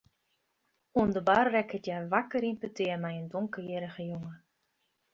Oan 0.99 1.11
de 1.15 1.21
bar 1.27 1.47
rekket 1.55 1.83
hja 1.85 1.97
wakker 2.11 2.43
yn 2.49 2.59
petear 2.61 2.99
mei 3.03 3.15
in 3.21 3.27
donkerhierrige 3.33 4.03
jonge. 4.11 4.33